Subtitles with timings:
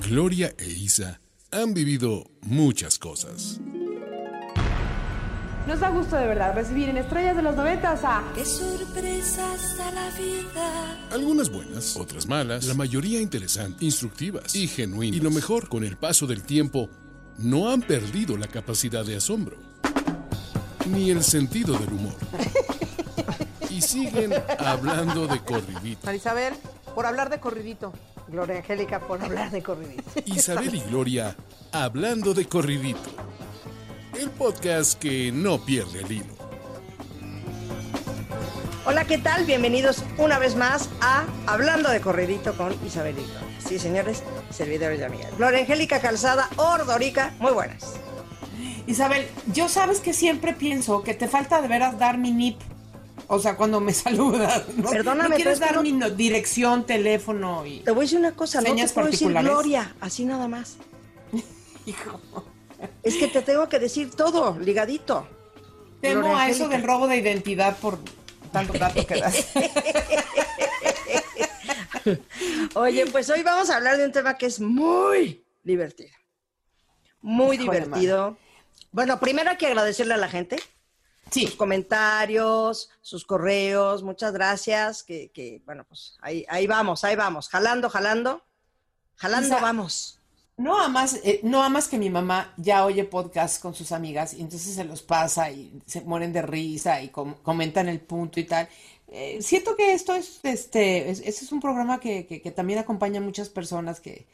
[0.00, 3.58] Gloria e Isa han vivido muchas cosas.
[5.66, 8.22] Nos da gusto de verdad recibir en Estrellas de los Noventas a...
[8.34, 11.08] ¡Qué sorpresas da la vida!
[11.10, 15.16] Algunas buenas, otras malas, la mayoría interesantes, instructivas y genuinas.
[15.16, 16.88] Y lo mejor, con el paso del tiempo,
[17.38, 19.56] no han perdido la capacidad de asombro,
[20.90, 22.16] ni el sentido del humor.
[23.70, 26.04] Y siguen hablando de corridito.
[26.04, 26.54] Marisabel,
[26.94, 27.92] por hablar de corridito.
[28.28, 30.02] Gloria Angélica, por hablar de corridito.
[30.26, 31.36] Isabel y Gloria
[31.72, 33.10] hablando de corridito.
[34.18, 36.36] El podcast que no pierde el hilo.
[38.84, 39.44] Hola, ¿qué tal?
[39.44, 43.58] Bienvenidos una vez más a Hablando de corridito con Isabel y Gloria.
[43.58, 45.36] Sí, señores, servidores de amigas.
[45.36, 47.94] Gloria Angélica Calzada, Ordorica, muy buenas.
[48.86, 52.60] Isabel, yo sabes que siempre pienso que te falta de veras dar mi NIP.
[53.28, 54.64] O sea, cuando me saludas.
[54.76, 54.90] ¿no?
[54.90, 57.80] Perdóname, ¿No quieres dar mi no- dirección, teléfono y.
[57.80, 59.32] Te voy a decir una cosa, no te puedo decir.
[59.32, 60.76] Gloria, así nada más.
[61.86, 62.20] Hijo.
[63.02, 65.26] Es que te tengo que decir todo, ligadito.
[66.00, 67.98] Temo Gloria a eso del robo de identidad por
[68.52, 69.46] tantos datos que das.
[72.74, 76.10] Oye, pues hoy vamos a hablar de un tema que es muy divertido.
[77.22, 78.36] Muy divertido.
[78.92, 80.56] Bueno, primero hay que agradecerle a la gente.
[81.30, 81.46] Sí.
[81.46, 85.02] Sus comentarios, sus correos, muchas gracias.
[85.02, 87.48] Que, que, bueno, pues ahí, ahí vamos, ahí vamos.
[87.48, 88.42] Jalando, jalando.
[89.16, 90.20] Jalando, Isa- vamos.
[90.58, 94.40] No amas, eh, no amas que mi mamá ya oye podcast con sus amigas y
[94.40, 98.44] entonces se los pasa y se mueren de risa y com- comentan el punto y
[98.44, 98.66] tal.
[99.08, 102.78] Eh, siento que esto es, este, es, este es un programa que, que, que también
[102.78, 104.26] acompaña a muchas personas que,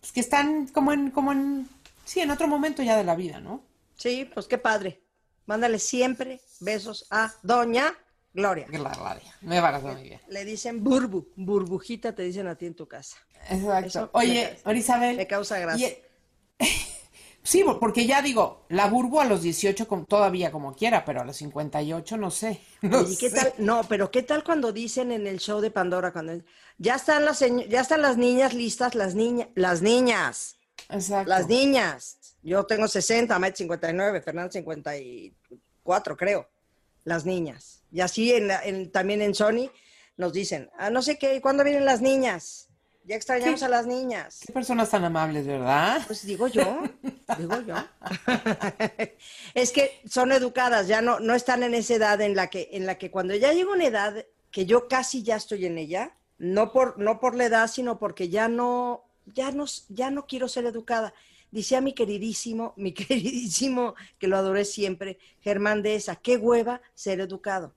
[0.00, 1.66] pues, que están como en, como en,
[2.04, 3.62] sí, en otro momento ya de la vida, ¿no?
[3.96, 5.00] Sí, pues qué padre.
[5.50, 7.92] Mándale siempre besos a Doña
[8.32, 8.66] Gloria.
[8.68, 10.20] Gloria, me parece muy bien.
[10.28, 13.16] Le dicen burbu, burbujita te dicen a ti en tu casa.
[13.48, 13.88] Exacto.
[13.88, 15.16] Eso Oye, me- Isabel.
[15.16, 15.88] me causa gracia.
[15.88, 15.96] y-
[17.42, 21.24] Sí, porque ya digo, la burbu a los 18 com- todavía como quiera, pero a
[21.24, 22.60] los 58 no sé.
[22.82, 23.36] No Oye, ¿qué sé.
[23.36, 23.54] tal?
[23.58, 26.40] No, pero ¿qué tal cuando dicen en el show de Pandora cuando
[26.78, 30.54] ya están las ya están las niñas listas, las niñas, las niñas,
[30.90, 31.28] Exacto.
[31.28, 32.18] las niñas.
[32.42, 36.48] Yo tengo 60, Matt 59, Fernando 54, creo.
[37.04, 37.82] Las niñas.
[37.92, 39.70] Y así en, en- también en Sony
[40.16, 42.68] nos dicen, ah, no sé qué, ¿cuándo vienen las niñas?
[43.04, 44.40] Ya extrañamos a las niñas.
[44.46, 46.02] Qué personas tan amables, ¿verdad?
[46.06, 46.82] Pues digo yo,
[47.38, 47.74] digo yo.
[49.54, 52.86] es que son educadas, ya no, no están en esa edad en la que, en
[52.86, 56.72] la que cuando ya llega una edad que yo casi ya estoy en ella, no
[56.72, 60.66] por, no por la edad, sino porque ya no, ya no, ya no quiero ser
[60.66, 61.14] educada.
[61.50, 67.20] Decía mi queridísimo, mi queridísimo, que lo adoré siempre, Germán de esa, qué hueva ser
[67.20, 67.74] educado.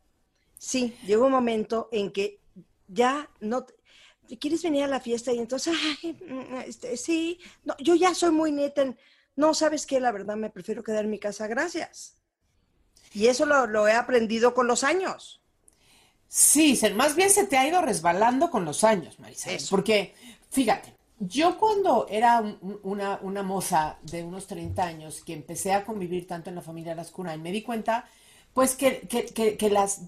[0.58, 2.40] Sí, llegó un momento en que
[2.88, 3.76] ya no, te-
[4.40, 8.32] quieres venir a la fiesta y entonces, ay, mm, este, sí, no, yo ya soy
[8.32, 8.98] muy neta, en-
[9.36, 10.00] no, ¿sabes qué?
[10.00, 12.16] La verdad me prefiero quedar en mi casa, gracias.
[13.14, 15.42] Y eso lo, lo he aprendido con los años.
[16.28, 19.58] Sí, más bien se te ha ido resbalando con los años, Marisabel.
[19.58, 19.70] Eso.
[19.70, 20.16] Porque,
[20.50, 25.74] fíjate, yo cuando era un- un- una, una moza de unos 30 años que empecé
[25.74, 28.06] a convivir tanto en la familia Lascurain, me di cuenta,
[28.54, 29.26] pues, que, que-
[29.58, 30.02] que- las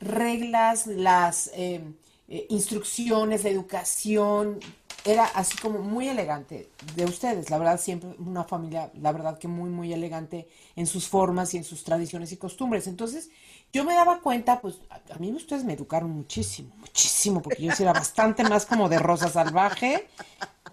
[0.00, 1.82] reglas, las eh,
[2.28, 4.60] eh, instrucciones, la educación,
[5.04, 7.50] era así como muy elegante de ustedes.
[7.50, 10.46] La verdad, siempre una familia, la verdad que muy, muy elegante
[10.76, 12.86] en sus formas y en sus tradiciones y costumbres.
[12.86, 13.30] Entonces,
[13.72, 17.82] yo me daba cuenta, pues, a, mí ustedes me educaron muchísimo, muchísimo, porque yo sí
[17.82, 20.08] era bastante más como de rosa salvaje,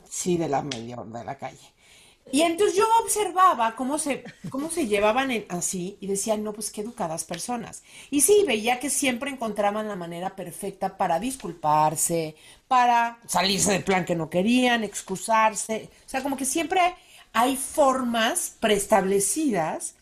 [0.09, 1.73] sí, de la media, de la calle.
[2.31, 6.81] Y entonces yo observaba cómo se, cómo se llevaban así y decía, no, pues qué
[6.81, 7.83] educadas personas.
[8.11, 12.35] Y sí, veía que siempre encontraban la manera perfecta para disculparse,
[12.67, 15.89] para salirse del plan que no querían, excusarse.
[16.05, 16.81] O sea, como que siempre
[17.33, 19.95] hay formas preestablecidas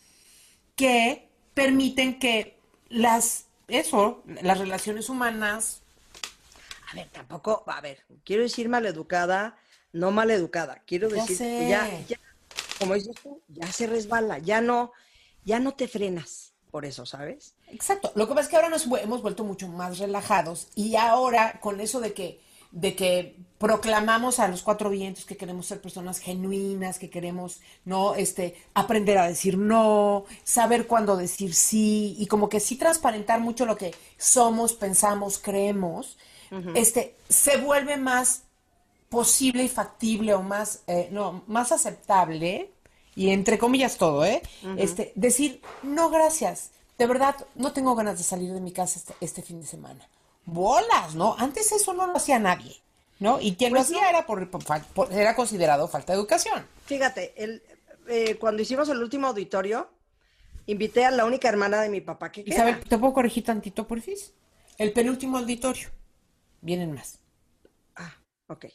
[0.76, 2.57] que permiten que
[2.90, 5.82] las, eso, las relaciones humanas
[6.92, 9.58] A ver, tampoco, a ver, quiero decir maleducada,
[9.92, 11.44] no maleducada, quiero Ya decir sé.
[11.60, 12.18] que ya, ya,
[12.80, 14.94] como dices tú, ya se resbala, ya no,
[15.44, 17.56] ya no te frenas por eso, ¿sabes?
[17.68, 18.12] Exacto.
[18.16, 21.82] Lo que pasa es que ahora nos hemos vuelto mucho más relajados y ahora con
[21.82, 22.40] eso de que
[22.80, 28.14] de que proclamamos a los cuatro vientos que queremos ser personas genuinas, que queremos no
[28.14, 33.66] este aprender a decir no, saber cuándo decir sí y como que sí transparentar mucho
[33.66, 36.18] lo que somos, pensamos, creemos,
[36.76, 38.44] este se vuelve más
[39.10, 42.72] posible y factible o más eh, no más aceptable
[43.16, 44.44] y entre comillas todo, ¿eh?
[44.78, 46.70] Este, decir, no, gracias.
[47.00, 50.08] De verdad, no tengo ganas de salir de mi casa este, este fin de semana.
[50.48, 51.36] Bolas, ¿no?
[51.38, 52.82] Antes eso no lo hacía nadie.
[53.20, 53.40] ¿no?
[53.42, 56.66] Y quien lo Pues hacía era por, por era considerado falta de educación.
[56.86, 57.64] Fíjate, el,
[58.08, 59.90] eh, cuando hicimos el último auditorio,
[60.68, 62.56] invité a la única hermana de mi papá que queda.
[62.56, 64.34] Isabel, ¿te puedo corregir tantito, porfis?
[64.78, 65.90] El penúltimo auditorio.
[66.62, 67.20] Vienen más.
[67.96, 68.14] Ah,
[68.48, 68.66] ok.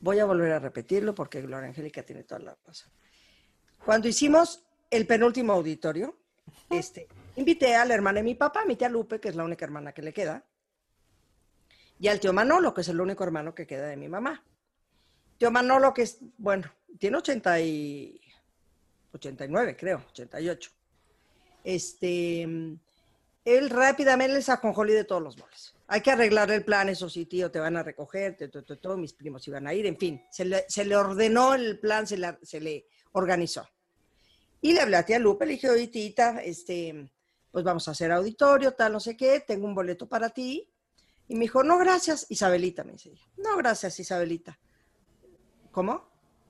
[0.00, 2.90] Voy a volver a repetirlo porque Gloria Angélica tiene toda la razón.
[3.84, 6.16] Cuando hicimos el penúltimo auditorio,
[6.70, 9.64] este, invité a la hermana de mi papá, mi tía Lupe, que es la única
[9.64, 10.44] hermana que le queda,
[12.02, 14.44] y al tío Manolo, que es el único hermano que queda de mi mamá.
[15.38, 16.68] Tío Manolo, que es, bueno,
[16.98, 18.20] tiene 80 y
[19.12, 20.70] 89, creo, 88.
[21.64, 25.74] Este, él rápidamente les aconjolí de todos los moles.
[25.86, 29.12] Hay que arreglar el plan, eso sí, tío, te van a recoger, te- todos mis
[29.12, 32.38] primos iban a ir, en fin, se le, se le ordenó el plan, se, la-
[32.42, 33.68] se le organizó.
[34.60, 37.08] Y le hablé a tía Lupe, le dije, oye, tita, este,
[37.50, 40.68] pues vamos a hacer auditorio, tal, no sé qué, tengo un boleto para ti.
[41.32, 43.22] Y me dijo, no, gracias, Isabelita, me dice ella.
[43.38, 44.58] No, gracias, Isabelita.
[45.70, 46.06] ¿Cómo?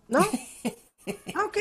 [0.08, 0.18] ¿No?
[1.36, 1.58] ah, ok.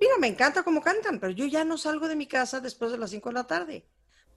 [0.00, 2.96] Mira, me encanta cómo cantan, pero yo ya no salgo de mi casa después de
[2.96, 3.86] las 5 de la tarde.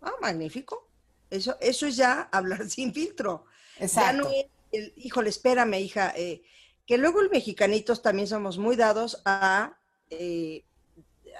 [0.01, 0.89] Ah, magnífico.
[1.29, 3.45] Eso, eso es ya hablar sin filtro.
[3.79, 4.29] Ya no Exacto.
[4.31, 6.43] es el, híjole, espérame, hija, eh,
[6.85, 9.77] que luego los mexicanitos también somos muy dados a
[10.09, 10.65] eh,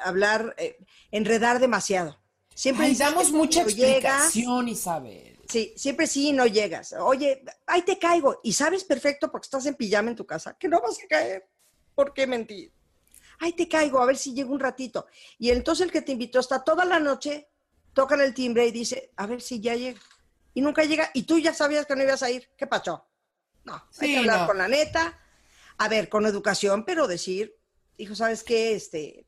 [0.05, 0.77] hablar, eh,
[1.11, 2.21] enredar demasiado.
[2.55, 5.30] Siempre Ay, damos mucha explicación, Isabel.
[5.51, 6.93] Sí, siempre sí no llegas.
[6.93, 8.39] Oye, ahí te caigo.
[8.41, 11.45] Y sabes perfecto porque estás en pijama en tu casa que no vas a caer.
[11.93, 12.71] ¿Por qué mentir?
[13.39, 15.07] Ahí te caigo, a ver si llego un ratito.
[15.37, 17.49] Y entonces el que te invitó está toda la noche,
[17.93, 19.99] toca el timbre y dice, a ver si ya llega.
[20.53, 21.11] Y nunca llega.
[21.13, 22.49] Y tú ya sabías que no ibas a ir.
[22.55, 23.05] ¿Qué pasó?
[23.65, 24.47] No, hay que hablar no.
[24.47, 25.19] con la neta.
[25.79, 27.57] A ver, con educación, pero decir,
[27.97, 28.73] hijo, ¿sabes qué?
[28.73, 29.25] Este,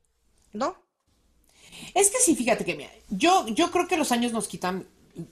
[0.54, 0.82] ¿no?
[1.94, 4.88] Es que sí, fíjate que mira, yo, yo creo que los años nos quitan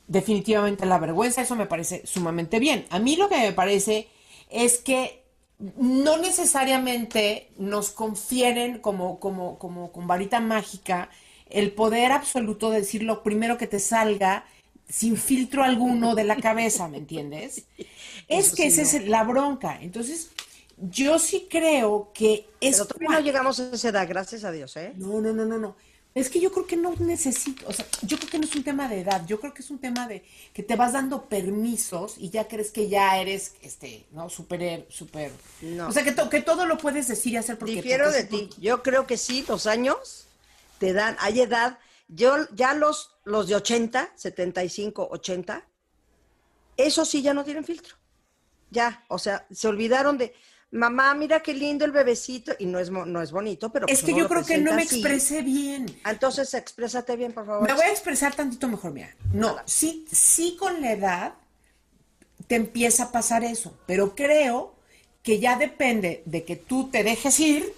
[0.06, 2.86] definitivamente la vergüenza, eso me parece sumamente bien.
[2.90, 4.08] A mí lo que me parece
[4.50, 5.22] es que
[5.76, 11.08] no necesariamente nos confieren como, como, como con varita mágica
[11.50, 14.44] el poder absoluto de decir lo primero que te salga
[14.88, 17.66] sin filtro alguno de la cabeza, ¿me entiendes?
[18.28, 18.92] Es Eso que sí, esa no.
[18.98, 19.78] es la bronca.
[19.80, 20.30] Entonces,
[20.76, 24.76] yo sí creo que es Pero todavía no llegamos a esa edad, gracias a Dios,
[24.76, 24.94] ¿eh?
[24.94, 25.76] no, no, no, no, no.
[26.14, 28.62] Es que yo creo que no necesito, o sea, yo creo que no es un
[28.64, 30.22] tema de edad, yo creo que es un tema de
[30.52, 34.28] que te vas dando permisos y ya crees que ya eres, este, ¿no?
[34.28, 35.32] Super, super.
[35.62, 35.88] No.
[35.88, 38.24] O sea, que, to- que todo lo puedes decir y hacer porque Difiero porque de
[38.24, 38.46] ti.
[38.50, 40.26] por- Yo creo que sí, los años
[40.78, 41.78] te dan, hay edad.
[42.08, 45.66] Yo ya los, los de 80, 75, 80,
[46.76, 47.96] esos sí ya no tienen filtro.
[48.70, 50.34] Ya, o sea, se olvidaron de,
[50.72, 52.52] mamá, mira qué lindo el bebecito.
[52.58, 53.86] Y no es, no es bonito, pero...
[53.86, 54.96] Es pues que uno yo creo que no me así.
[54.96, 55.86] expresé bien.
[56.04, 57.66] Entonces, exprésate bien, por favor.
[57.66, 59.14] Me voy a expresar tantito mejor, mira.
[59.32, 61.34] No, sí, sí con la edad
[62.48, 64.74] te empieza a pasar eso, pero creo
[65.22, 67.72] que ya depende de que tú te dejes ir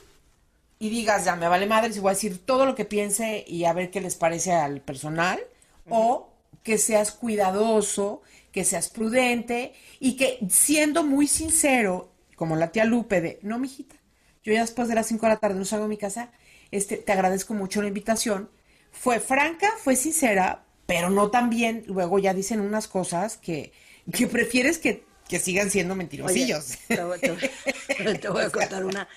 [0.79, 3.65] y digas, ya me vale madre si voy a decir todo lo que piense y
[3.65, 5.41] a ver qué les parece al personal,
[5.89, 6.31] o
[6.63, 13.21] que seas cuidadoso, que seas prudente y que siendo muy sincero, como la tía Lupe
[13.21, 13.97] de, no, mijita,
[14.43, 16.31] yo ya después de las 5 de la tarde no salgo de mi casa,
[16.71, 18.51] este, te agradezco mucho la invitación.
[18.91, 23.73] Fue franca, fue sincera, pero no tan bien, luego ya dicen unas cosas que,
[24.13, 26.79] que prefieres que, que sigan siendo Oye, mentirosillos.
[26.93, 29.09] te, voy, te voy- te voy a contar una.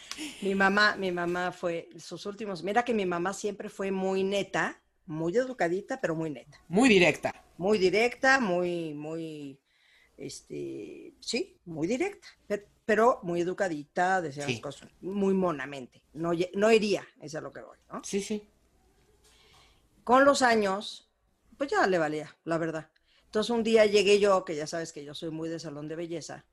[0.41, 4.81] Mi mamá, mi mamá fue, sus últimos, mira que mi mamá siempre fue muy neta,
[5.05, 6.57] muy educadita, pero muy neta.
[6.69, 7.33] Muy directa.
[7.57, 9.59] Muy directa, muy, muy,
[10.17, 14.53] este, sí, muy directa, pero, pero muy educadita, decía Sí.
[14.53, 16.01] las cosas muy monamente.
[16.13, 18.01] No, no hería, eso es a lo que voy, ¿no?
[18.05, 18.49] Sí, sí.
[20.05, 21.11] Con los años,
[21.57, 22.89] pues ya le valía, la verdad.
[23.25, 25.97] Entonces un día llegué yo, que ya sabes que yo soy muy de salón de
[25.97, 26.45] belleza,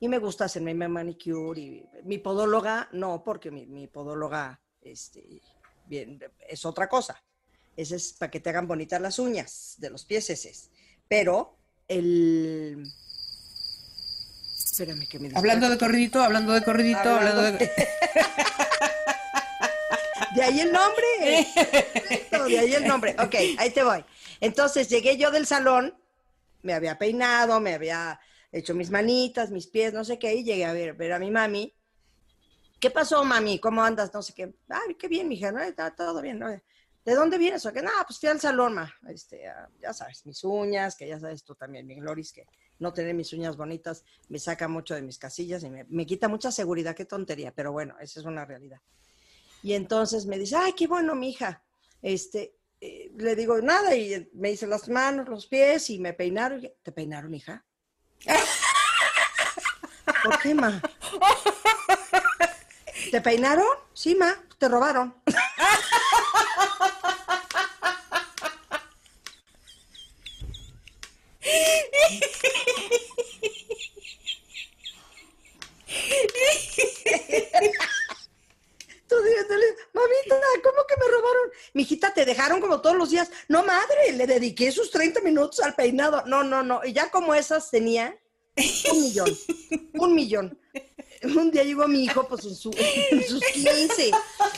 [0.00, 5.40] y me gusta hacerme mi manicure y mi podóloga, no, porque mi, mi podóloga este,
[5.86, 7.22] bien, es otra cosa.
[7.76, 10.72] Ese es para que te hagan bonitas las uñas de los pies, ese es.
[11.06, 12.84] Pero el...
[14.72, 17.70] Espérame que me Hablando de corridito, hablando de corridito, hablando, Hablando- de...
[20.34, 21.04] De ahí el nombre.
[21.54, 23.14] Perfecto, de ahí el nombre.
[23.18, 24.02] Ok, ahí te voy.
[24.40, 25.94] Entonces llegué yo del salón,
[26.62, 28.18] me había peinado, me había
[28.50, 31.30] hecho mis manitas, mis pies, no sé qué, y llegué a ver, ver a mi
[31.30, 31.74] mami.
[32.80, 33.58] ¿Qué pasó, mami?
[33.58, 34.14] ¿Cómo andas?
[34.14, 34.54] No sé qué.
[34.70, 35.60] Ay, qué bien, mija, ¿no?
[35.60, 36.48] Está todo bien, ¿no?
[36.48, 37.66] ¿De dónde vienes?
[37.66, 38.90] O que, no, pues fui al salón, ma.
[39.10, 39.42] Este,
[39.82, 42.46] ya sabes, mis uñas, que ya sabes tú también, mi Gloris, que
[42.82, 46.28] no tener mis uñas bonitas me saca mucho de mis casillas y me, me quita
[46.28, 48.80] mucha seguridad, qué tontería, pero bueno, esa es una realidad.
[49.62, 51.62] Y entonces me dice, ay, qué bueno, mi hija.
[52.02, 56.64] Este, eh, le digo, nada, y me hice las manos, los pies, y me peinaron.
[56.64, 57.64] y- ¿Te peinaron, hija?
[60.24, 60.82] ¿Por qué, ma?
[63.12, 63.66] ¿Te peinaron?
[63.94, 65.14] Sí, ma, te robaron.
[79.08, 81.50] Tú diciéndole, mamita, ¿cómo que me robaron?
[81.74, 83.30] Mijita, te dejaron como todos los días.
[83.48, 86.24] No, madre, le dediqué sus 30 minutos al peinado.
[86.26, 86.80] No, no, no.
[86.84, 88.16] Y ya como esas tenía
[88.92, 89.38] un millón,
[89.94, 90.58] un millón.
[91.22, 94.10] Un día llegó mi hijo, pues en, su- en sus 15,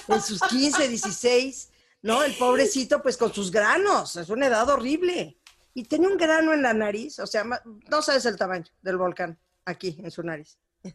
[0.08, 1.70] en sus 15, 16,
[2.02, 2.22] ¿no?
[2.24, 4.16] El pobrecito, pues con sus granos.
[4.16, 5.36] Es una edad horrible.
[5.74, 7.44] Y tenía un grano en la nariz, o sea,
[7.90, 10.56] no sabes el tamaño del volcán, aquí, en su nariz.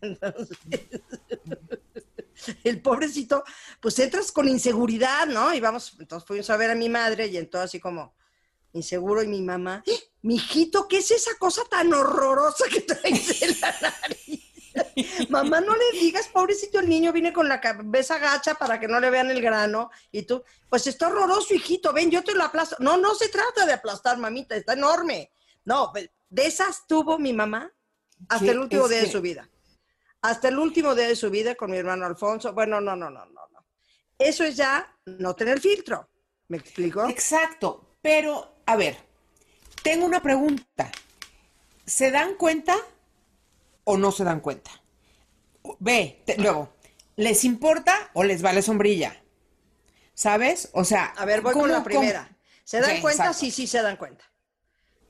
[2.64, 3.44] el pobrecito,
[3.80, 5.54] pues entras con inseguridad, ¿no?
[5.54, 8.16] Y vamos, entonces fuimos a ver a mi madre y entonces así como
[8.74, 10.00] inseguro y mi mamá, "¡Eh!
[10.22, 14.46] mijito, ¿qué es esa cosa tan horrorosa que traes en la nariz?
[15.30, 19.00] Mamá, no le digas, pobrecito el niño, viene con la cabeza gacha para que no
[19.00, 19.90] le vean el grano.
[20.12, 22.76] Y tú, pues está horroroso, hijito, ven, yo te lo aplasto.
[22.80, 25.32] No, no se trata de aplastar, mamita, está enorme.
[25.66, 25.92] No,
[26.30, 27.72] de esas tuvo mi mamá
[28.28, 29.50] hasta el último día de su vida.
[30.22, 32.54] Hasta el último día de su vida con mi hermano Alfonso.
[32.54, 33.66] Bueno, no, no, no, no, no.
[34.18, 36.10] Eso es ya no tener filtro.
[36.50, 37.08] ¿Me explico?
[37.08, 38.98] Exacto, pero a ver,
[39.84, 40.92] tengo una pregunta.
[41.86, 42.76] ¿Se dan cuenta
[43.86, 44.72] o no se dan cuenta?
[45.80, 46.74] Ve, te- luego,
[47.16, 49.22] ¿les importa o les vale sombrilla?
[50.14, 50.70] ¿Sabes?
[50.74, 51.86] O sea, A ver, voy ¿cómo- con la cómo?
[51.86, 52.38] primera.
[52.66, 53.24] ¿Se dan Sí, cuenta?
[53.24, 53.40] exacto.
[53.40, 54.26] Sí, sí, se dan cuenta.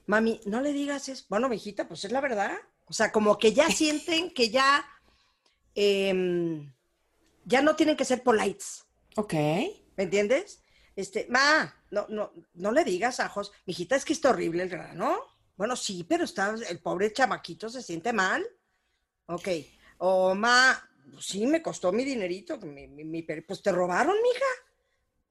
[0.06, 1.26] Mami, no le digas eso.
[1.30, 2.52] Bueno, mijita, pues es la verdad.
[2.86, 4.86] O sea, como que ya sienten que ya,
[5.82, 6.74] em,
[7.46, 8.86] ya no tienen que ser polites.
[9.16, 9.34] Ok.
[9.34, 10.62] ¿Me entiendes?
[10.94, 14.70] Este, ma, no, no, no le digas a Jos, mijita, es que está horrible el
[14.70, 15.22] grano.
[15.56, 18.46] Bueno, sí, pero está, el pobre chamaquito se siente mal.
[19.28, 19.48] Ok.
[20.00, 20.82] O ma,
[21.22, 24.46] sí, me costó mi dinerito, mi, mi- pues te robaron, mija.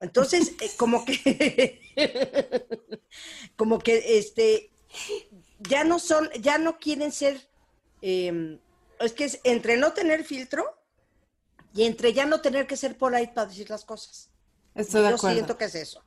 [0.01, 1.81] Entonces, eh, como que,
[3.57, 4.71] como que, este,
[5.59, 7.51] ya no son, ya no quieren ser,
[8.01, 8.59] eh,
[9.01, 10.79] es que es entre no tener filtro
[11.73, 14.31] y entre ya no tener que ser polite para decir las cosas.
[14.75, 15.35] Estoy de Yo acuerdo.
[15.37, 16.05] siento que es eso.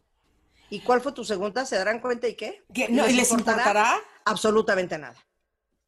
[0.69, 1.65] ¿Y cuál fue tu segunda?
[1.65, 2.63] ¿Se darán cuenta y qué?
[2.74, 2.89] ¿Qué?
[2.89, 3.95] No, ¿y les importará?
[4.25, 5.17] Absolutamente nada.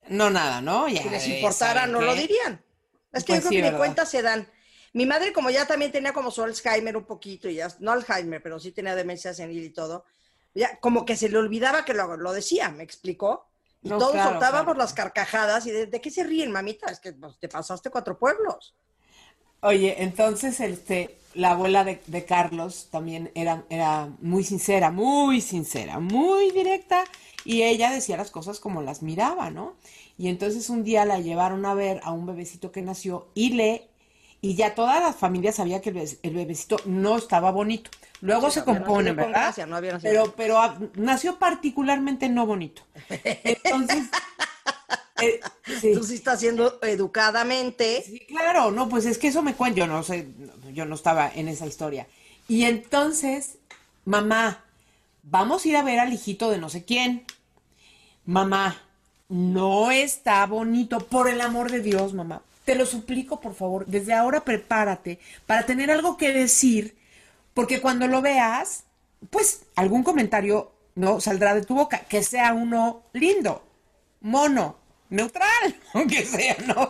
[0.07, 0.87] No, nada, ¿no?
[0.87, 2.05] Ya, Si les importara, ¿saben no qué?
[2.05, 2.63] lo dirían.
[3.11, 4.47] Es que Pues yo creo sí, que ni cuenta se dan.
[4.93, 8.41] Mi madre, como ya también tenía como su Alzheimer un poquito, y ya, no Alzheimer,
[8.43, 10.05] pero sí tenía demencia senil y todo,
[10.53, 13.49] ya como que se le olvidaba que lo, lo decía, ¿me explicó?
[13.83, 14.77] Y No, todos claro, soltábamos claro.
[14.77, 16.91] las carcajadas y de, ¿de qué se ríen, mamita?
[16.91, 18.75] Es que pues, te pasaste cuatro pueblos.
[19.61, 25.99] Oye, entonces este, la abuela de, de Carlos también era, era muy sincera, muy sincera,
[25.99, 27.03] muy directa,
[27.45, 29.75] y ella decía las cosas como las miraba, ¿no?
[30.17, 33.87] Y entonces un día la llevaron a ver a un bebecito que nació y le,
[34.43, 37.89] y ya toda la familia sabía que el, bebé- el bebecito no estaba bonito.
[38.19, 39.31] Luego Sí, se compone, ¿verdad?
[39.31, 39.97] gracia, no había.
[39.99, 42.81] Pero, pero ah, nació particularmente no bonito.
[43.09, 44.03] Entonces,
[45.21, 45.39] eh,
[45.79, 45.93] sí.
[45.93, 48.03] Tú sí estás haciendo educadamente.
[48.05, 50.27] Sí, claro, no, pues es que eso me cuenta, yo no sé,
[50.73, 52.07] yo no estaba en esa historia.
[52.49, 53.57] Y entonces,
[54.05, 54.63] mamá,
[55.23, 57.23] vamos a ir a ver al hijito de no sé quién.
[58.25, 58.75] Mamá,
[59.29, 62.41] no está bonito, por el amor de Dios, mamá.
[62.65, 66.95] Te lo suplico, por favor, desde ahora prepárate para tener algo que decir,
[67.53, 68.85] porque cuando lo veas,
[69.29, 73.63] pues algún comentario no saldrá de tu boca, que sea uno lindo,
[74.21, 74.77] mono,
[75.09, 76.89] neutral, aunque sea, ¿no?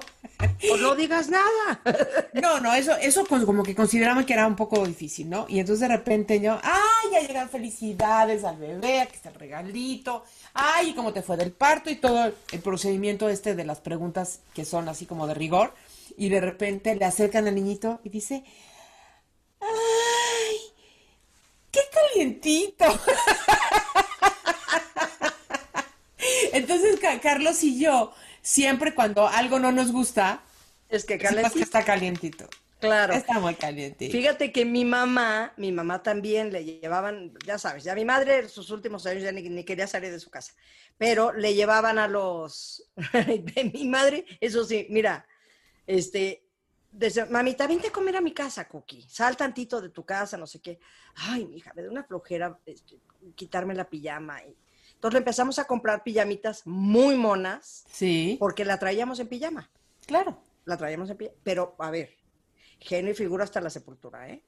[0.67, 1.81] Pues no digas nada.
[2.33, 5.45] No, no, eso, eso con- como que consideraba que era un poco difícil, ¿no?
[5.47, 10.23] Y entonces de repente yo, ay, ya llegan felicidades al bebé, aquí está el regalito,
[10.53, 11.89] ay, ¿y cómo te fue del parto?
[11.91, 15.73] Y todo el procedimiento este de las preguntas que son así como de rigor.
[16.17, 18.43] Y de repente le acercan al niñito y dice,
[19.61, 20.57] ay,
[21.71, 22.85] qué calientito.
[26.51, 30.41] Entonces, Ca- Carlos y yo, siempre cuando algo no nos gusta,
[30.93, 31.63] Es que decimos que calentito.
[31.63, 32.49] está calientito.
[32.79, 33.13] Claro.
[33.13, 34.09] Está muy caliente.
[34.09, 38.49] Fíjate que mi mamá, mi mamá también le llevaban, ya sabes, ya mi madre en
[38.49, 40.53] sus últimos años ya ni, ni quería salir de su casa,
[40.97, 42.91] pero le llevaban a los,
[43.73, 45.25] mi madre, eso sí, mira,
[45.87, 46.45] este,
[46.91, 50.45] decía, mamita, vente a comer a mi casa, Cookie, sal tantito de tu casa, no
[50.45, 50.77] sé qué.
[51.15, 52.99] Ay, mi hija, me da una flojera este,
[53.33, 54.43] quitarme la pijama.
[54.43, 54.55] Y-
[54.95, 59.71] Entonces le empezamos a comprar pijamitas muy monas Sí, porque la traíamos en pijama
[60.05, 60.37] claro.
[60.65, 61.33] La traíamos en pie.
[61.43, 62.15] Pero, a ver,
[62.79, 64.43] genio y figura hasta la sepultura, ¿eh?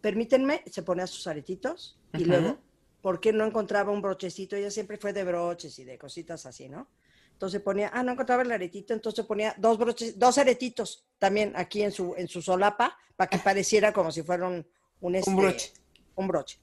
[0.00, 2.58] Permítanme, se pone a sus aretitos y luego,
[3.02, 4.56] ¿por qué no encontraba un brochecito?
[4.56, 6.88] Ella siempre fue de broches y de cositas así, ¿no?
[7.32, 11.82] Entonces ponía, ah, no encontraba el aretito, entonces ponía dos broches, dos aretitos también aquí
[11.82, 14.64] en su, en su solapa, para que pareciera como si fuera un,
[15.00, 15.72] un, este, broche.
[16.14, 16.58] Un broche.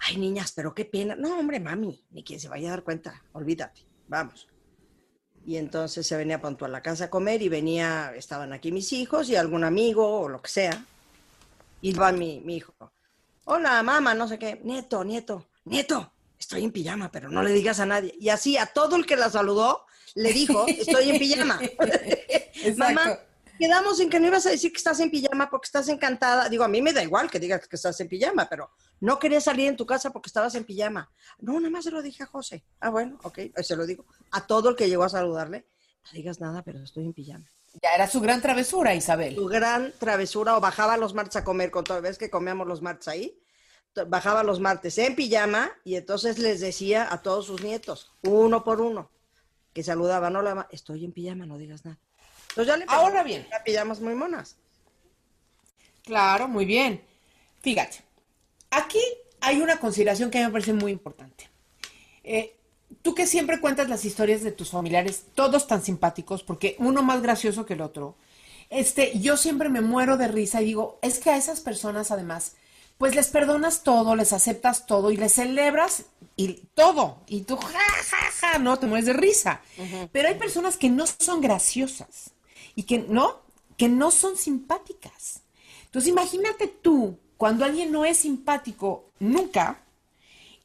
[0.00, 1.14] Ay, niñas, pero qué pena.
[1.14, 4.48] No, hombre, mami, ni quien se vaya a dar cuenta, olvídate, vamos.
[5.44, 8.92] Y entonces se venía pronto a la casa a comer y venía, estaban aquí mis
[8.92, 10.84] hijos y algún amigo o lo que sea.
[11.80, 12.74] Y va mi, mi hijo.
[13.44, 14.60] Hola, mamá, no sé qué.
[14.62, 18.14] Nieto, nieto, nieto, estoy en pijama, pero no le digas a nadie.
[18.20, 19.84] Y así a todo el que la saludó
[20.14, 21.60] le dijo, estoy en pijama.
[22.76, 23.18] Mamá,
[23.62, 26.48] quedamos en que no ibas a decir que estás en pijama porque estás encantada.
[26.48, 29.40] Digo, a mí me da igual que digas que estás en pijama, pero no quería
[29.40, 31.08] salir en tu casa porque estabas en pijama.
[31.38, 32.64] No, nada más se lo dije a José.
[32.80, 34.04] Ah, bueno, ok, se lo digo.
[34.32, 35.64] A todo el que llegó a saludarle,
[36.04, 37.48] no digas nada, pero estoy en pijama.
[37.80, 39.36] Ya era su gran travesura, Isabel.
[39.36, 42.82] Su gran travesura, o bajaba los martes a comer con todo, ves que comíamos los
[42.82, 43.40] martes ahí,
[44.08, 48.80] bajaba los martes en pijama y entonces les decía a todos sus nietos, uno por
[48.80, 49.12] uno,
[49.72, 52.00] que saludaban, no la estoy en pijama, no digas nada.
[52.52, 53.46] Entonces ya le Ahora bien.
[53.50, 54.56] La pijamas muy monas.
[56.04, 57.02] Claro, muy bien.
[57.62, 58.02] Fíjate,
[58.70, 59.00] aquí
[59.40, 61.48] hay una consideración que a mí me parece muy importante.
[62.24, 62.56] Eh,
[63.00, 67.22] tú que siempre cuentas las historias de tus familiares, todos tan simpáticos, porque uno más
[67.22, 68.16] gracioso que el otro,
[68.68, 72.54] este, yo siempre me muero de risa y digo, es que a esas personas además,
[72.98, 76.04] pues les perdonas todo, les aceptas todo y les celebras
[76.36, 79.60] y todo, y tú, ja, ja, ja, no, te mueres de risa.
[80.12, 82.31] Pero hay personas que no son graciosas
[82.74, 83.40] y que no,
[83.76, 85.42] que no son simpáticas.
[85.84, 89.82] Entonces imagínate tú, cuando alguien no es simpático nunca,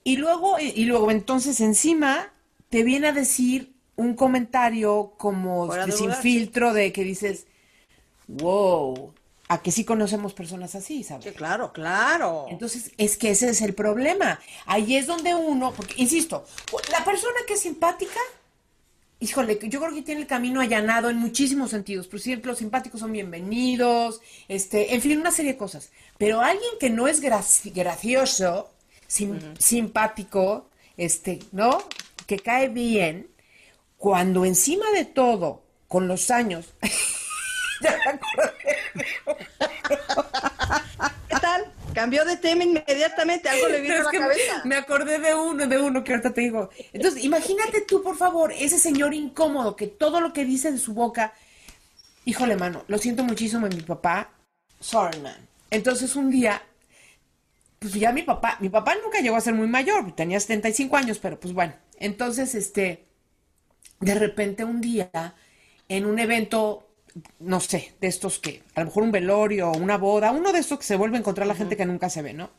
[0.03, 2.31] y luego, y luego entonces encima
[2.69, 7.47] te viene a decir un comentario como sin filtro de que dices,
[8.27, 9.13] wow,
[9.49, 11.25] a que sí conocemos personas así, ¿sabes?
[11.25, 12.45] Sí, claro, claro.
[12.49, 14.39] Entonces, es que ese es el problema.
[14.65, 16.45] Ahí es donde uno, porque, insisto,
[16.91, 18.19] la persona que es simpática,
[19.19, 22.07] híjole, yo creo que tiene el camino allanado en muchísimos sentidos.
[22.07, 25.91] Por ejemplo, los simpáticos son bienvenidos, este, en fin, una serie de cosas.
[26.17, 28.71] Pero alguien que no es gracioso,
[29.07, 31.83] simpático, este, ¿no?
[32.25, 33.27] Que cae bien,
[33.97, 36.73] cuando encima de todo, con los años,
[37.81, 37.97] ya
[39.87, 40.19] ¿Qué tal?
[41.97, 44.61] Cambió de tema inmediatamente, algo le vino a la cabeza.
[44.65, 46.69] Me acordé de uno, de uno que ahorita te digo.
[46.93, 50.93] Entonces, imagínate tú, por favor, ese señor incómodo que todo lo que dice de su
[50.93, 51.33] boca,
[52.23, 54.29] híjole, mano, lo siento muchísimo en mi papá.
[54.79, 55.47] Sorry, man.
[55.71, 56.61] Entonces, un día
[57.79, 61.17] pues ya mi papá, mi papá nunca llegó a ser muy mayor, tenía 75 años,
[61.17, 63.07] pero pues bueno, entonces, este,
[64.01, 65.33] de repente un día,
[65.89, 66.86] en un evento,
[67.39, 70.79] no sé, de estos que, a lo mejor un velorio, una boda, uno de estos
[70.79, 72.51] que se vuelve a encontrar la gente que nunca se ve, ¿no?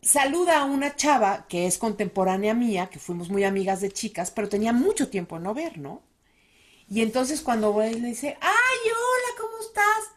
[0.00, 4.48] Saluda a una chava que es contemporánea mía, que fuimos muy amigas de chicas, pero
[4.48, 6.02] tenía mucho tiempo no ver, ¿no?
[6.88, 10.12] Y entonces cuando voy le dice, ¡ay, hola, ¿cómo estás?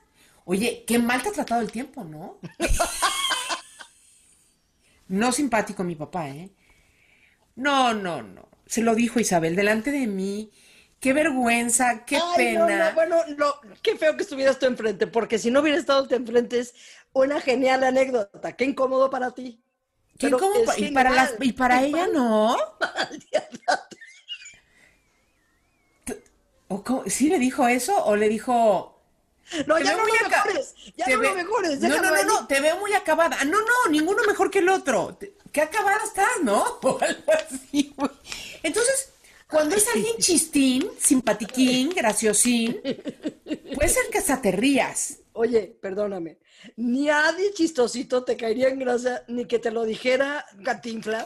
[0.45, 2.39] Oye, qué mal te ha tratado el tiempo, ¿no?
[5.07, 6.49] No simpático mi papá, ¿eh?
[7.55, 8.49] No, no, no.
[8.65, 10.51] Se lo dijo Isabel delante de mí.
[10.99, 12.91] Qué vergüenza, qué pena.
[12.95, 16.59] bueno, no, qué feo que estuvieras tú enfrente, porque si no hubiera estado tú enfrente
[16.59, 16.73] es
[17.13, 18.55] una genial anécdota.
[18.55, 19.61] Qué incómodo para ti.
[20.17, 20.73] Qué incómodo.
[20.77, 22.57] Y para, las, y para ella no.
[26.67, 28.95] ¿O ¿Sí le dijo eso o le dijo
[29.67, 30.75] no, ya no lo mejores.
[30.97, 31.79] Ya no lo mejores.
[31.79, 33.43] No, no, no, no, te veo muy acabada.
[33.45, 35.17] No, no, ninguno mejor que el otro.
[35.51, 36.63] Qué acabada estás, ¿no?
[36.81, 37.95] O algo así,
[38.63, 39.13] Entonces,
[39.55, 42.81] cuando es alguien chistín, simpatiquín, graciosín,
[43.73, 45.19] puede ser que hasta te rías.
[45.31, 46.39] Oye, perdóname.
[46.75, 51.25] Ni nadie chistosito te caería en gracia, ni que te lo dijera Gatinflas.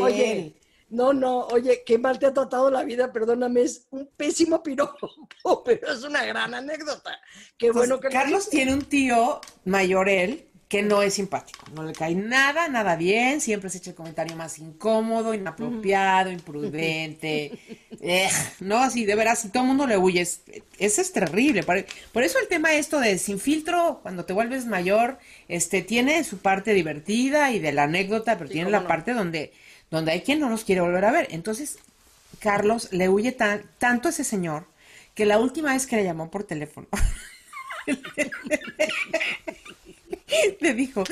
[0.00, 0.54] Oye,
[0.88, 5.10] no, no, oye, qué mal te ha tratado la vida, perdóname, es un pésimo piropo,
[5.64, 7.20] pero es una gran anécdota.
[7.58, 11.84] Qué pues, bueno que Carlos tiene un tío mayor él que no es simpático, no
[11.84, 17.52] le cae nada, nada bien, siempre se echa el comentario más incómodo, inapropiado, imprudente,
[18.00, 20.40] eh, no, así de veras, si todo el mundo le huye, es,
[20.78, 24.66] eso es terrible, por, por, eso el tema esto de sin filtro, cuando te vuelves
[24.66, 29.52] mayor, este, tiene su parte divertida y de la anécdota, pero tiene la parte donde
[29.90, 31.28] donde hay quien no nos quiere volver a ver.
[31.30, 31.78] Entonces,
[32.38, 34.66] Carlos le huye tanto a ese señor
[35.14, 36.88] que la última vez que le llamó por teléfono,
[40.60, 41.04] le dijo,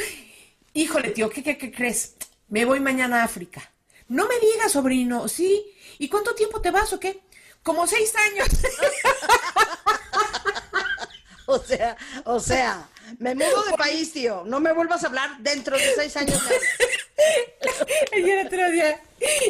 [0.72, 2.14] híjole tío, ¿qué, qué, crees?
[2.48, 3.72] Me voy mañana a África.
[4.08, 5.64] No me digas, sobrino, ¿sí?
[5.98, 7.20] ¿Y cuánto tiempo te vas o qué?
[7.62, 8.48] Como seis años.
[11.46, 14.44] o sea, o sea, me mudo de país, tío.
[14.46, 16.40] No me vuelvas a hablar dentro de seis años.
[18.12, 19.00] el otro día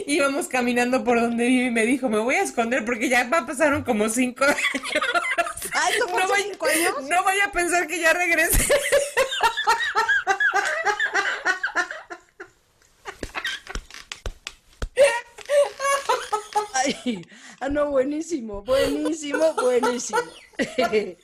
[0.06, 3.82] íbamos caminando por donde vive y me dijo, me voy a esconder porque ya pasaron
[3.82, 4.58] como cinco años.
[5.72, 6.94] Ay, ¿tomó no, vaya, cinco años?
[7.08, 8.74] no vaya a pensar que ya regresé.
[16.74, 17.26] Ay,
[17.60, 20.20] ah, no, buenísimo, buenísimo, buenísimo.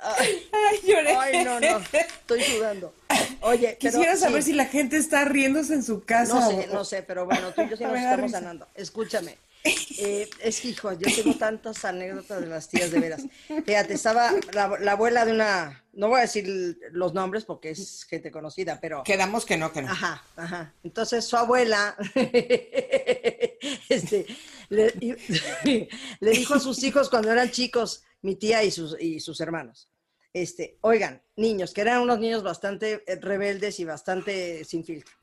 [0.00, 1.14] Ay, Ay, lloré.
[1.16, 2.92] ay, no, no, estoy sudando.
[3.40, 6.34] Oye, pero Quisiera saber sí, si la gente está riéndose en su casa.
[6.34, 8.38] No sé, o- no sé, pero bueno, tú y yo sí A nos estamos risa.
[8.40, 8.68] sanando.
[8.74, 9.38] Escúchame.
[9.96, 13.22] Eh, es que, hijo, yo tengo tantas anécdotas de las tías de veras.
[13.64, 18.04] Fíjate, estaba la, la abuela de una, no voy a decir los nombres porque es
[18.04, 19.90] gente conocida, pero Quedamos que no, que no.
[19.90, 20.74] Ajá, ajá.
[20.82, 21.96] Entonces su abuela
[23.88, 24.26] este,
[24.68, 29.90] le dijo a sus hijos cuando eran chicos, mi tía y sus, y sus hermanos,
[30.32, 35.14] este, oigan, niños, que eran unos niños bastante eh, rebeldes y bastante sin filtro.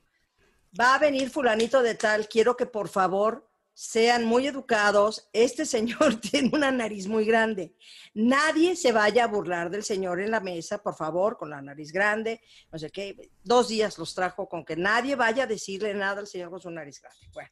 [0.78, 5.28] Va a venir fulanito de tal, quiero que por favor sean muy educados.
[5.32, 7.74] Este señor tiene una nariz muy grande.
[8.14, 11.90] Nadie se vaya a burlar del señor en la mesa, por favor, con la nariz
[11.90, 12.40] grande.
[12.70, 13.32] No sé qué.
[13.42, 16.70] Dos días los trajo con que nadie vaya a decirle nada al señor con su
[16.70, 17.26] nariz grande.
[17.32, 17.50] Bueno,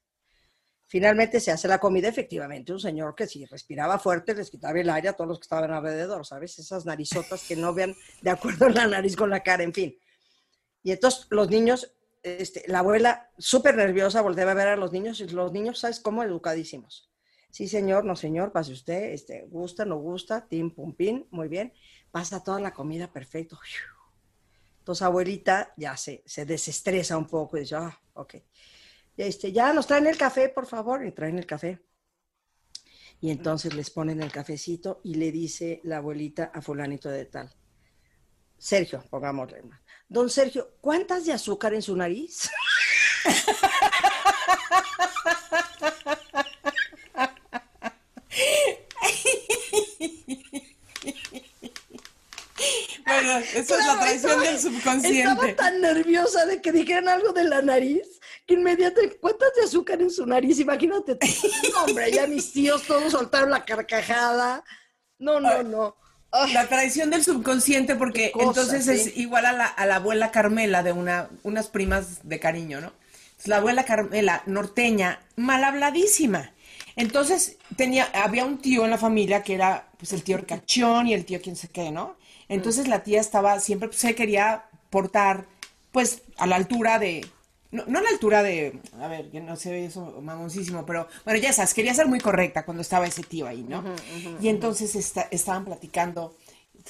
[0.90, 2.72] finalmente se hace la comida, efectivamente.
[2.72, 5.70] Un señor que si respiraba fuerte les quitaba el aire a todos los que estaban
[5.70, 6.59] alrededor, ¿sabes?
[6.59, 9.96] Esas narizotas que no vean de acuerdo la nariz con la cara, en fin.
[10.83, 15.20] Y entonces los niños, este, la abuela súper nerviosa volteaba a ver a los niños
[15.20, 16.24] y los niños, ¿sabes cómo?
[16.24, 17.09] Educadísimos.
[17.53, 21.72] Sí, señor, no, señor, pase usted, este, gusta, no gusta, tim, pum, pin, muy bien.
[22.11, 23.57] Pasa toda la comida perfecto.
[24.81, 28.35] Entonces, abuelita ya se, se desestresa un poco y dice, ah, ok.
[29.20, 31.78] Este, ya nos traen el café, por favor, y traen el café.
[33.20, 37.54] Y entonces les ponen el cafecito y le dice la abuelita a fulanito de tal.
[38.56, 39.61] Sergio, pongámosle.
[40.09, 42.48] Don Sergio, ¿cuántas de azúcar en su nariz?
[53.06, 55.20] Bueno, eso es la Claro, traición estaba- del subconsciente.
[55.20, 58.19] Estaba tan nerviosa de que dijeran algo de la nariz
[58.50, 60.58] que inmediatamente, ¿cuántas de azúcar en su nariz?
[60.58, 61.16] Imagínate.
[61.72, 64.64] No, hombre, ya mis tíos todos soltaron la carcajada.
[65.18, 65.96] No, no, no.
[66.32, 68.90] Ay, La traición del subconsciente, porque cosa, entonces sí.
[68.90, 72.88] es igual a la, a la abuela Carmela de una, unas primas de cariño, ¿no?
[72.88, 76.52] Entonces, la abuela Carmela, norteña, mal habladísima.
[76.96, 81.14] Entonces tenía, había un tío en la familia que era pues el tío Ricachón y
[81.14, 82.16] el tío quién sé qué, ¿no?
[82.48, 85.46] Entonces la tía estaba siempre, pues, se quería portar
[85.92, 87.24] pues a la altura de,
[87.72, 91.38] no, no a la altura de, a ver, que no ve eso mamoncísimo, pero bueno,
[91.40, 93.83] ya sabes, quería ser muy correcta cuando estaba ese tío ahí, ¿no?
[94.40, 96.37] y entonces esta- estaban platicando,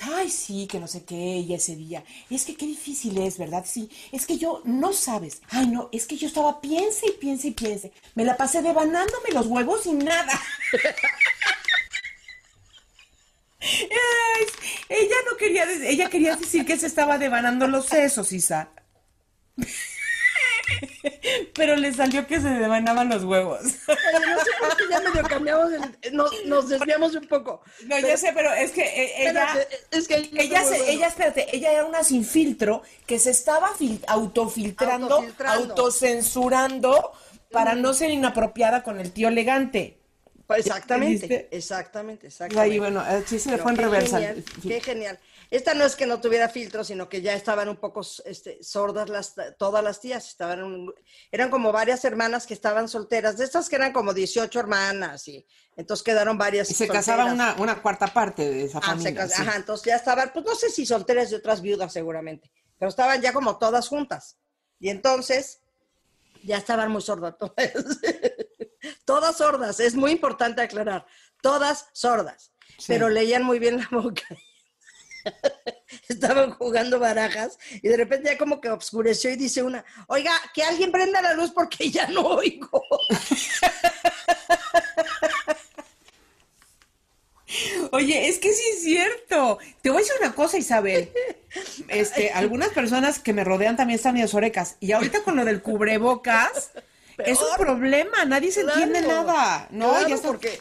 [0.00, 3.64] ay, sí, que no sé qué, y ese día, es que qué difícil es, ¿verdad?
[3.68, 7.48] Sí, es que yo, no sabes, ay, no, es que yo estaba, piense y piense
[7.48, 10.32] y piense, me la pasé devanándome los huevos y nada.
[14.88, 18.70] Ella no quería, ella quería decir que se estaba devanando los sesos, Isa.
[21.54, 23.60] Pero le salió que se devanaban los huevos.
[23.62, 27.62] Oye, no sé por qué ya medio cambiamos, el- nos, nos desviamos un poco.
[27.86, 31.46] No, ya sé, pero es que eh, ella, Espérate, es que ella, se- ella, espérate,
[31.56, 35.74] ella era una sin filtro que se estaba fil- autofiltrando, Autofiltrando.
[35.74, 37.12] autocensurando
[37.50, 39.96] para no ser inapropiada con el tío elegante.
[40.56, 42.72] Exactamente, exactamente, exactamente.
[42.72, 44.16] Ahí, bueno, eh, sí se le Pero fue en reversa.
[44.18, 45.18] Genial, qué genial.
[45.50, 49.08] Esta no es que no tuviera filtro, sino que ya estaban un poco este, sordas
[49.08, 50.28] las, todas las tías.
[50.28, 50.94] Estaban un-
[51.32, 55.44] eran como varias hermanas que estaban solteras, de estas que eran como 18 hermanas, y
[55.76, 56.70] entonces quedaron varias.
[56.70, 57.06] Y se solteras.
[57.06, 59.26] casaba una, una cuarta parte de esa Ah, se familia.
[59.28, 59.42] sí.
[59.42, 63.20] Ajá, entonces ya estaban, pues no sé si solteras de otras viudas seguramente, pero estaban
[63.20, 64.38] ya como todas juntas.
[64.78, 65.60] Y entonces
[66.44, 67.54] ya estaban muy sordas todas.
[69.04, 71.06] todas sordas, es muy importante aclarar,
[71.42, 72.84] todas sordas, Sí.
[72.86, 74.22] pero leían muy bien la boca.
[76.08, 80.62] Estaban jugando barajas y de repente ya como que oscureció y dice una, oiga, que
[80.62, 82.82] alguien prenda la luz porque ya no oigo.
[87.92, 89.58] Oye, es que sí es cierto.
[89.82, 91.10] Te voy a decir una cosa, Isabel.
[91.88, 94.76] Este, algunas personas que me rodean también están medio orecas.
[94.80, 96.70] Y ahorita con lo del cubrebocas,
[97.18, 97.58] es un Peor.
[97.58, 98.24] problema.
[98.24, 99.66] Nadie se entiende nada.
[99.70, 100.28] No, claro, ya está.
[100.28, 100.60] porque...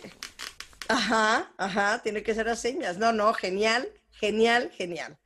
[0.88, 2.98] Ajá, ajá, tiene que ser a señas.
[2.98, 3.88] No, no, genial,
[4.20, 5.18] genial, genial.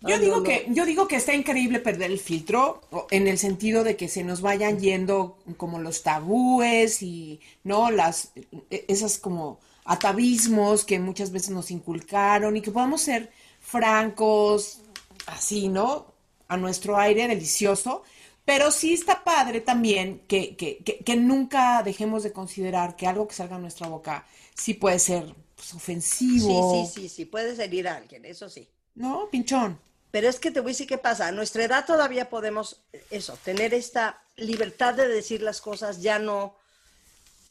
[0.00, 0.42] Yo digo no, no.
[0.42, 4.24] que, yo digo que está increíble perder el filtro, en el sentido de que se
[4.24, 8.32] nos vayan yendo como los tabúes y no las
[8.70, 13.30] e- esas como atavismos que muchas veces nos inculcaron y que podamos ser
[13.60, 14.80] francos,
[15.26, 16.14] así, ¿no?
[16.48, 18.02] A nuestro aire delicioso,
[18.44, 23.34] Pero sí está padre también que, que, que, nunca dejemos de considerar que algo que
[23.34, 26.86] salga de nuestra boca sí puede ser pues, ofensivo.
[26.86, 28.68] Sí, sí, sí, sí, puede herir a alguien, eso sí.
[28.94, 29.78] No, pinchón.
[30.10, 31.26] Pero es que te voy a decir qué pasa.
[31.26, 36.56] A nuestra edad todavía podemos, eso, tener esta libertad de decir las cosas, ya no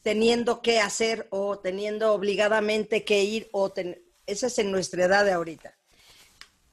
[0.02, 4.02] teniendo que hacer o teniendo obligadamente que ir o ten...
[4.26, 5.74] esa es en nuestra edad de ahorita.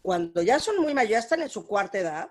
[0.02, 2.30] Cuando ya son muy mayores, ya están en su cuarta edad,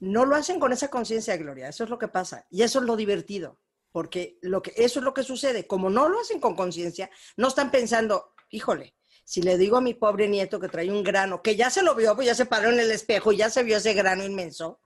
[0.00, 1.68] no lo hacen con esa conciencia, Gloria.
[1.68, 2.46] Eso es lo que pasa.
[2.50, 3.56] Y eso es lo divertido.
[3.92, 5.66] Porque lo que, eso es lo que sucede.
[5.66, 9.94] Como no lo hacen con conciencia, no están pensando, híjole, si le digo a mi
[9.94, 12.70] pobre nieto que trae un grano, que ya se lo vio, pues ya se paró
[12.70, 14.80] en el espejo y ya se vio ese grano inmenso,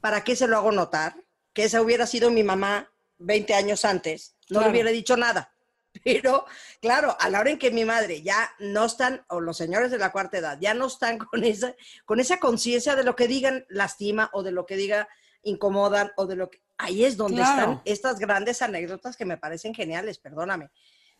[0.00, 1.22] ¿para qué se lo hago notar?
[1.52, 5.52] Que esa hubiera sido mi mamá 20 años antes, no le hubiera dicho nada.
[6.04, 6.44] Pero,
[6.80, 9.98] claro, a la hora en que mi madre ya no están, o los señores de
[9.98, 11.74] la cuarta edad, ya no están con esa,
[12.04, 15.08] con esa conciencia de lo que digan lastima o de lo que diga
[15.42, 16.62] incomodan o de lo que...
[16.78, 20.70] Ahí es donde están estas grandes anécdotas que me parecen geniales, perdóname.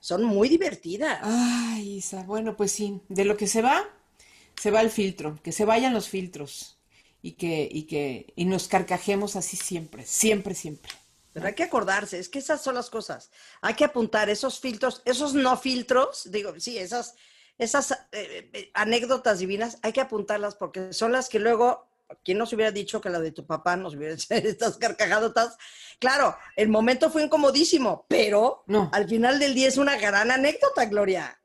[0.01, 1.19] Son muy divertidas.
[1.23, 3.85] Ay, Isa, bueno, pues sí, de lo que se va,
[4.57, 6.79] se va el filtro, que se vayan los filtros
[7.21, 10.93] y que, y que, y nos carcajemos así siempre, siempre, siempre.
[11.33, 13.31] Pero hay que acordarse, es que esas son las cosas.
[13.61, 17.15] Hay que apuntar esos filtros, esos no filtros, digo, sí, esas,
[17.59, 21.88] esas eh, eh, anécdotas divinas, hay que apuntarlas porque son las que luego,
[22.25, 25.57] ¿quién nos hubiera dicho que la de tu papá nos hubiera hecho estas carcajadotas?
[25.99, 28.91] Claro, el momento fue incomodísimo, pero no.
[28.93, 31.41] al final del día es una gran anécdota, Gloria.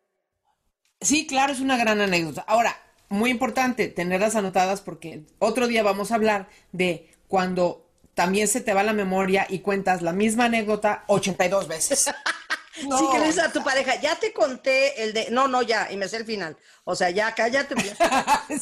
[1.01, 2.45] Sí, claro, es una gran anécdota.
[2.47, 2.77] Ahora,
[3.09, 8.73] muy importante tenerlas anotadas porque otro día vamos a hablar de cuando también se te
[8.73, 12.11] va la memoria y cuentas la misma anécdota 82 veces.
[12.87, 13.13] No.
[13.13, 16.07] Le dices a tu pareja, ya te conté el de, no, no, ya, y me
[16.07, 16.57] sé el final.
[16.83, 17.75] O sea, ya cállate,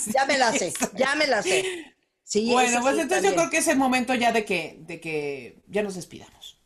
[0.08, 1.96] ya me la sé, ya me la sé.
[2.24, 5.64] Sí, bueno, pues entonces yo creo que es el momento ya de que, de que
[5.68, 6.62] ya nos despidamos.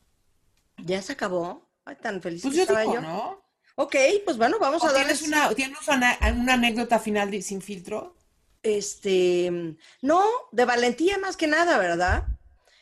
[0.78, 1.70] ¿Ya se acabó?
[1.86, 3.02] Ay, tan feliz pues yo estaba yo.
[3.02, 3.44] ¿no?
[3.76, 5.22] Ok, pues bueno, vamos a darles...
[5.22, 8.16] Una, ¿Tienes una, una anécdota final sin filtro?
[8.64, 12.26] Este, no, de valentía más que nada, ¿verdad?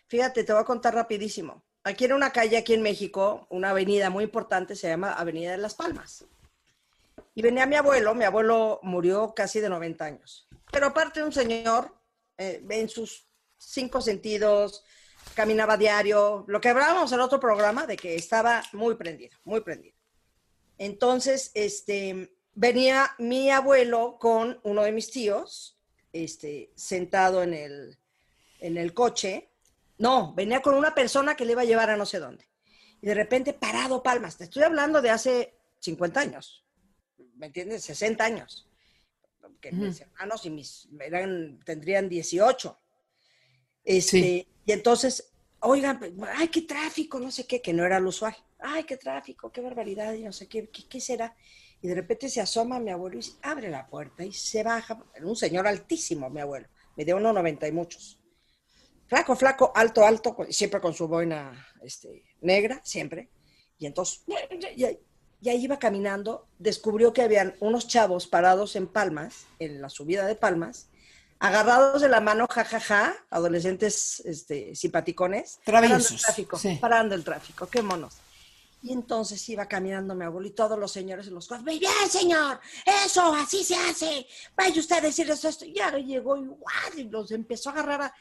[0.07, 1.62] Fíjate, te voy a contar rapidísimo.
[1.85, 5.57] Aquí en una calle, aquí en México, una avenida muy importante, se llama Avenida de
[5.57, 6.25] las Palmas.
[7.35, 10.47] Y venía mi abuelo, mi abuelo murió casi de 90 años.
[10.71, 11.93] Pero aparte un señor,
[12.37, 14.85] eh, en sus cinco sentidos,
[15.35, 19.95] caminaba diario, lo que hablábamos en otro programa, de que estaba muy prendido, muy prendido.
[20.77, 25.77] Entonces, este, venía mi abuelo con uno de mis tíos,
[26.13, 27.97] este, sentado en el,
[28.59, 29.52] en el coche,
[30.03, 32.45] no, venía con una persona que le iba a llevar a no sé dónde.
[33.01, 34.37] Y de repente, parado Palmas.
[34.37, 36.65] Te estoy hablando de hace 50 años.
[37.37, 37.85] ¿Me entiendes?
[37.85, 38.69] 60 años.
[39.61, 42.77] Que mis hermanos y mis eran, tendrían 18.
[43.85, 45.97] Este, Y entonces, oigan,
[46.35, 48.35] ay, qué tráfico, no sé qué, que no era lo usual.
[48.59, 51.33] Ay, qué tráfico, qué barbaridad, y no sé qué, qué, qué será.
[51.81, 55.01] Y de repente se asoma mi abuelo y abre la puerta y se baja.
[55.21, 56.67] Un señor altísimo, mi abuelo.
[56.97, 58.22] Me dio 1,90 y muchos
[59.13, 63.29] flaco, flaco, alto, alto, siempre con su boina este, negra, siempre.
[63.77, 64.23] Y entonces,
[64.75, 70.25] y, ahí iba caminando, descubrió que habían unos chavos parados en Palmas, en la subida
[70.25, 70.87] de Palmas,
[71.37, 77.83] agarrados de la mano, jajaja, adolescentes este, simpaticones, parando el tráfico, parando el tráfico, qué
[77.83, 78.15] monos.
[78.81, 82.09] Y entonces iba caminando mi abuelo y todos los señores en los cuadros, muy bien,
[82.09, 82.59] señor,
[83.05, 84.25] eso, así se hace,
[84.57, 85.65] vaya usted a decir esto.
[85.65, 88.13] Y ya llegó igual y los empezó a agarrar a,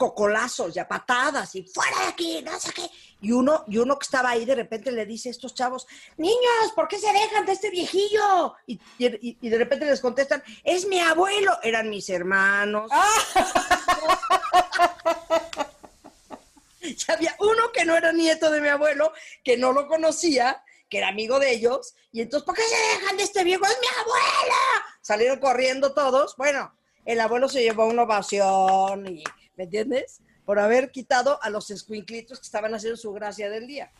[0.00, 2.90] cocolazos y a patadas y fuera de aquí, no sé qué.
[3.20, 5.86] Y uno, y uno que estaba ahí de repente le dice a estos chavos,
[6.16, 8.54] niños, ¿por qué se dejan de este viejillo?
[8.66, 12.90] Y, de repente les contestan, es mi abuelo, eran mis hermanos.
[16.80, 19.12] y había uno que no era nieto de mi abuelo,
[19.44, 23.18] que no lo conocía, que era amigo de ellos, y entonces, ¿por qué se dejan
[23.18, 23.66] de este viejo?
[23.66, 24.54] ¡Es mi abuelo!
[25.02, 26.36] Salieron corriendo todos.
[26.38, 29.22] Bueno, el abuelo se llevó una ovación y
[29.60, 30.20] ¿me entiendes?
[30.46, 33.90] Por haber quitado a los escuinclitos que estaban haciendo su gracia del día.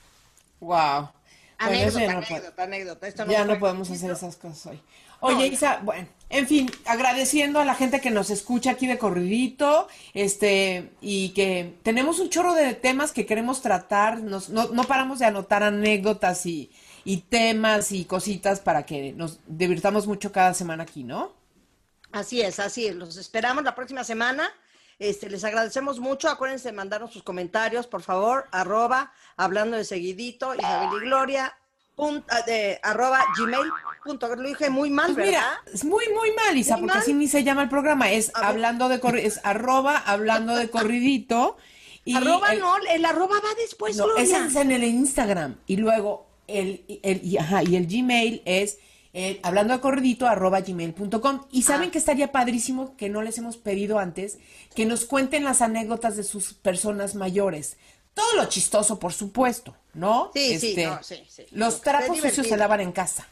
[0.59, 1.11] Wow.
[1.59, 3.27] Anécdota, anécdota, anécdota.
[3.27, 4.81] ya no podemos hacer esas cosas hoy.
[5.21, 9.87] Oye, Isa, bueno, en fin, agradeciendo a la gente que nos escucha aquí de corridito,
[10.15, 15.19] este, y que tenemos un chorro de temas que queremos tratar, nos, no, no paramos
[15.19, 16.71] de anotar anécdotas y,
[17.05, 21.35] y temas y cositas para que nos divirtamos mucho cada semana aquí, ¿no?
[22.13, 22.97] Así es, así es.
[22.97, 24.51] Los esperamos la próxima semana.
[25.01, 26.29] Este, les agradecemos mucho.
[26.29, 31.57] Acuérdense de mandarnos sus comentarios, por favor, arroba, hablando de seguidito, Isabel y Gloria,
[32.29, 33.73] ah, de, arroba gmail.
[34.05, 34.37] Punto.
[34.37, 35.41] Lo dije muy mal, pues ¿verdad?
[35.65, 38.11] Mira, es muy, muy mal, Isa, porque así ni se llama el programa.
[38.11, 41.57] Es hablando de es arroba hablando de corridito.
[42.05, 44.23] Y arroba el- no, el arroba va después, no, Gloria.
[44.23, 45.57] ese es en el Instagram.
[45.67, 48.79] Y luego el, el, y, ajá, y el Gmail es
[49.13, 51.47] eh, hablando de corridito arroba gmail.com.
[51.51, 51.93] Y saben Ah.
[51.93, 54.39] que estaría padrísimo que no les hemos pedido antes
[54.75, 57.77] que nos cuenten las anécdotas de sus personas mayores.
[58.15, 60.31] Todo lo chistoso, por supuesto, ¿no?
[60.35, 61.47] Este, Sí, sí, no, sí, sí.
[61.53, 63.27] Lo Los trapos sucios se lavan en casa.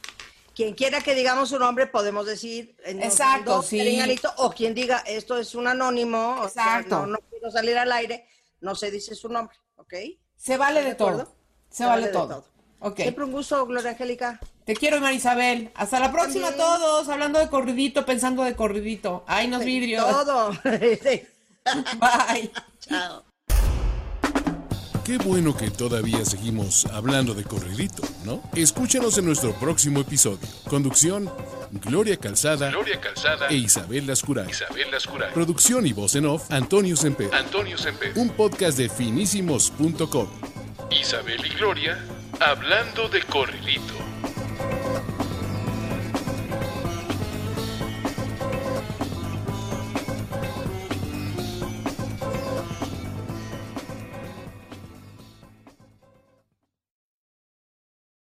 [0.55, 2.77] Quien quiera que digamos su nombre, podemos decir.
[2.95, 4.19] nos Exacto, mandó sí.
[4.39, 7.01] O quien diga, esto es un anónimo, o sea, Exacto.
[7.01, 8.27] no, no quiero salir al aire,
[8.61, 9.95] no se dice su nombre, ¿ok?
[10.37, 11.33] Se vale de, todo.
[11.71, 12.45] Se, vale, de todo.
[12.81, 12.97] Ok.
[13.01, 14.41] Siempre un gusto, Gloria Angélica.
[14.69, 15.71] Te quiero, Marisabel.
[15.77, 16.67] Hasta la próxima También.
[16.67, 17.09] todos.
[17.09, 19.25] Hablando de corridito, pensando de corridito.
[19.27, 20.07] Ay, nos vidrios.
[20.07, 20.51] Todo.
[20.63, 22.51] Bye.
[22.79, 23.25] Chao.
[25.07, 28.43] Qué bueno que todavía seguimos hablando de corridito, ¿no?
[28.55, 30.47] Escúchanos en nuestro próximo episodio.
[30.69, 31.33] Conducción,
[31.71, 34.51] Gloria Calzada, Gloria Calzada e Isabel Lascuray.
[34.51, 35.33] Isabel Lascuray.
[35.33, 37.35] Producción y voz en off, Antonio Semper.
[37.35, 38.13] Antonio Semper.
[38.17, 40.29] Un podcast de finísimos.com.
[40.91, 42.05] Isabel y Gloria
[42.39, 43.95] hablando de corridito.
[44.59, 45.18] Bye.